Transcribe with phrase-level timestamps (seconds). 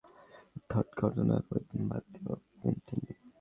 [0.55, 3.17] অর্থাৎ ঘটনার ঐ দিন বাদ দিয়ে পরবর্তী তিনদিন।